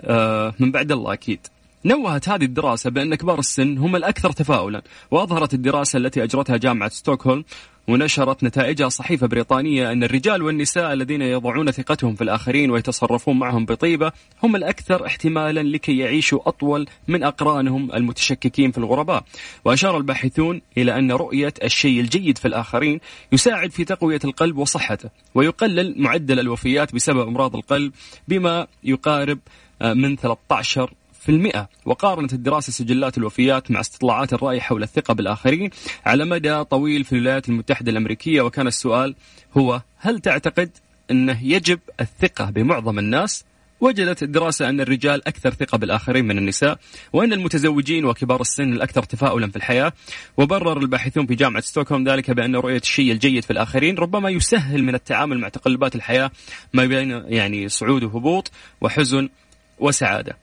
[0.00, 1.46] آه، من بعد الله أكيد.
[1.84, 7.44] نوهت هذه الدراسة بأن كبار السن هم الأكثر تفاؤلا وأظهرت الدراسة التي أجرتها جامعة ستوكهولم
[7.88, 14.12] ونشرت نتائجها صحيفة بريطانية أن الرجال والنساء الذين يضعون ثقتهم في الآخرين ويتصرفون معهم بطيبة
[14.42, 19.24] هم الأكثر احتمالا لكي يعيشوا أطول من أقرانهم المتشككين في الغرباء.
[19.64, 23.00] وأشار الباحثون إلى أن رؤية الشيء الجيد في الآخرين
[23.32, 27.92] يساعد في تقوية القلب وصحته ويقلل معدل الوفيات بسبب أمراض القلب
[28.28, 29.38] بما يقارب
[29.82, 31.01] آه، من 13 في المئة
[31.86, 35.70] وقارنت الدراسة سجلات الوفيات مع استطلاعات الرأي حول الثقة بالآخرين
[36.06, 38.42] على مدى طويل في الولايات المتحدة الأمريكية.
[38.42, 39.14] وكان السؤال
[39.56, 40.70] هو هل تعتقد
[41.10, 43.44] أنه يجب الثقة بمعظم الناس؟
[43.80, 46.78] وجدت الدراسة أن الرجال أكثر ثقة بالآخرين من النساء
[47.12, 49.92] وأن المتزوجين وكبار السن الأكثر تفاؤلا في الحياة.
[50.36, 54.94] وبرر الباحثون في جامعة ستوكهولم ذلك بأن رؤية الشيء الجيد في الآخرين ربما يسهل من
[54.94, 56.30] التعامل مع تقلبات الحياة
[56.72, 58.50] ما بين يعني صعود وهبوط
[58.80, 59.28] وحزن
[59.78, 60.41] وسعادة.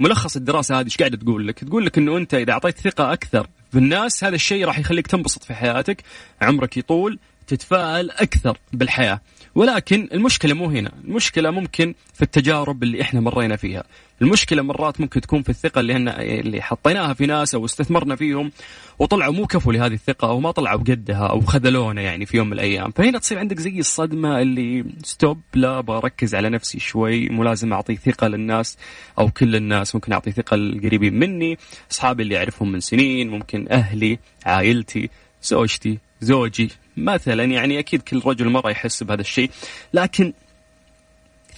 [0.00, 3.46] ملخص الدراسة هذه إيش قاعدة تقول لك؟ تقول لك إنه أنت إذا أعطيت ثقة أكثر
[3.72, 6.02] بالناس هذا الشيء راح يخليك تنبسط في حياتك،
[6.42, 9.20] عمرك يطول، تتفائل أكثر بالحياة،
[9.56, 13.84] ولكن المشكلة مو هنا، المشكلة ممكن في التجارب اللي إحنا مرينا فيها،
[14.22, 18.52] المشكلة مرات ممكن تكون في الثقة اللي هن اللي حطيناها في ناس أو استثمرنا فيهم
[18.98, 22.52] وطلعوا مو كفوا لهذه الثقة أو ما طلعوا بقدها أو خذلونا يعني في يوم من
[22.52, 27.72] الأيام، فهنا تصير عندك زي الصدمة اللي ستوب لا بركز على نفسي شوي، مو لازم
[27.72, 28.78] أعطي ثقة للناس
[29.18, 31.58] أو كل الناس، ممكن أعطي ثقة للقريبين مني،
[31.90, 35.10] أصحابي اللي أعرفهم من سنين، ممكن أهلي، عائلتي،
[35.42, 36.70] زوجتي زوجي.
[36.96, 39.50] مثلا يعني أكيد كل رجل مره يحس بهذا الشيء
[39.94, 40.32] لكن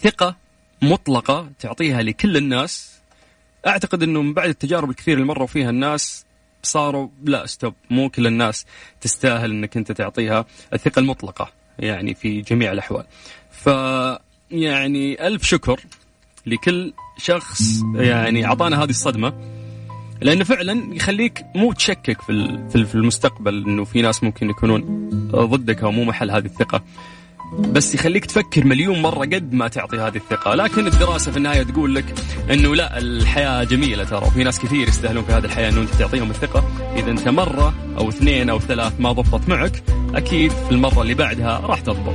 [0.02, 0.36] ثقة
[0.82, 2.98] مطلقة تعطيها لكل الناس
[3.66, 6.24] أعتقد إنه من بعد التجارب الكثير اللي مروا فيها الناس
[6.62, 8.66] صاروا لا ستوب مو كل الناس
[9.00, 13.04] تستاهل إنك أنت تعطيها الثقة المطلقة يعني في جميع الأحوال.
[13.50, 13.66] ف
[14.50, 15.80] يعني ألف شكر
[16.46, 17.60] لكل شخص
[17.94, 19.57] يعني أعطانا هذه الصدمة
[20.20, 25.08] لأنه فعلا يخليك مو تشكك في في ال- في المستقبل إنه في ناس ممكن يكونون
[25.32, 26.82] ضدك أو مو محل هذه الثقة.
[27.58, 30.54] بس يخليك تفكر مليون مرة قد ما تعطي هذه الثقة.
[30.54, 32.04] لكن الدراسة في النهاية تقول لك
[32.50, 36.30] أنه لا الحياة جميلة ترى وفي ناس كثير يستاهلون في هذه الحياة أنه أنت تعطيهم
[36.30, 36.64] الثقة.
[36.96, 39.82] إذا أنت مرة أو اثنين أو ثلاث ما ضبطت معك
[40.14, 42.14] أكيد في المرة اللي بعدها راح تضبط.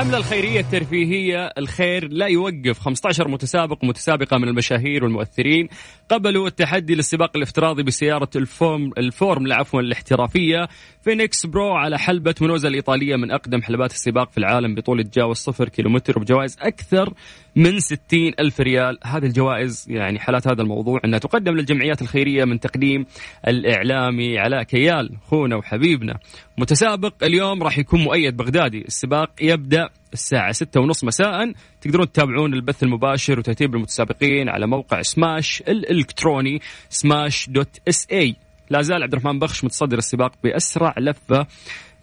[0.00, 2.78] الحملة الخيرية الترفيهية الخير لا يوقف.
[2.78, 5.68] 15 متسابق ومتسابقة من المشاهير والمؤثرين.
[6.08, 10.68] قبلوا التحدي للسباق الافتراضي بسيارة الفورم الفورمولا عفوا الاحترافية.
[11.02, 15.68] Phoenix Pro على حلبة مونزا الإيطالية من أقدم حلبات السباق في العالم بطول تجاوز صفر
[15.68, 17.14] كيلومتر وبجوائز أكثر
[17.56, 18.98] من 60 ألف ريال.
[19.04, 23.06] هذه الجوائز يعني حالات هذا الموضوع أنها تقدم للجمعيات الخيرية من تقديم
[23.48, 26.18] الإعلامي علاء كيال أخونا وحبيبنا.
[26.58, 28.80] متسابق اليوم راح يكون مؤيد بغدادي.
[28.80, 31.52] السباق يبدأ الساعة ستة ونص مساء.
[31.80, 38.36] تقدرون تتابعون البث المباشر وترتيب المتسابقين على موقع سماش الإلكتروني سماش دوت إس إي.
[38.70, 41.46] لا زال عبد الرحمن بخش متصدر السباق بأسرع لفة.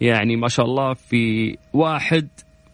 [0.00, 2.28] يعني ما شاء الله في واحد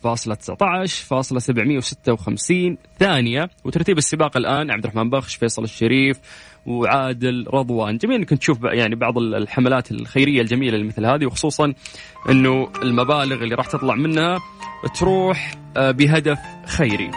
[0.04, 1.06] فاصلة 19
[1.38, 3.50] 756 ثانية.
[3.64, 6.20] وترتيب السباق الآن عبد الرحمن بخش فيصل الشريف
[6.66, 7.96] وعادل رضوان.
[7.96, 11.74] جميل إنك تشوف يعني بعض الحملات الخيرية الجميلة اللي مثل هذه وخصوصا
[12.30, 14.38] إنه المبالغ اللي راح تطلع منها
[15.00, 17.10] تروح آه، بهدف خيري.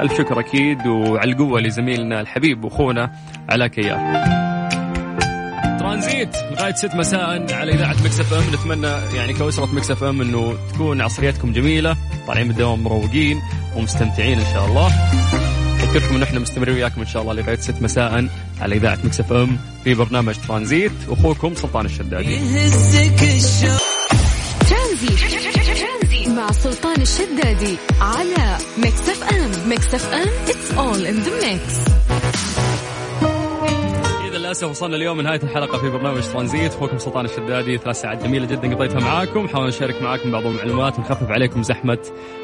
[0.00, 3.12] ألف شكر أكيد وعلى القوة لزميلنا الحبيب وأخونا
[3.48, 4.51] علاء كيال
[5.82, 6.36] ترانزيت.
[6.36, 8.54] لغاية 6 مساء على إذاعة Mix FM.
[8.54, 13.42] نتمنى يعني كأسرة Mix FM إنه تكون عصريتكم جميلة طالعين من الدوام مروقين
[13.76, 14.92] ومستمتعين إن شاء الله.
[15.82, 18.28] أذكركم إن إحنا مستمرين وياكم إن شاء الله لغاية 6 مساء
[18.60, 20.92] على إذاعة Mix FM في برنامج ترانزيت.
[21.08, 22.32] أخوكم سلطان الشدادي.
[22.34, 23.82] يهزك الشوق
[24.70, 29.68] ترانزيت مع سلطان الشدادي على Mix FM.
[29.68, 31.74] Mix FM it's all in the mix
[34.52, 36.74] إذا للأسف وصلنا اليوم لنهاية الحلقة في برنامج ترانزيت.
[36.74, 39.48] أخوكم سلطان الشدادي ثلاث ساعات جميلة جدا قضيتها معاكم.
[39.48, 41.98] حاول نشارك معاكم بعض المعلومات ونخفف عليكم زحمة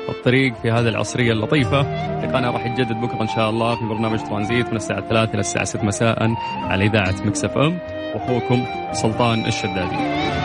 [0.08, 1.80] الطريق في هذه العصرية اللطيفة.
[2.24, 5.64] لقانا راح يتجدد بكرة إن شاء الله في برنامج ترانزيت من الساعة 3 إلى الساعة
[5.64, 6.34] 6 مساء
[6.64, 7.78] على إذاعة مكسف أم.
[8.14, 10.38] وأخوكم سلطان الشدادي.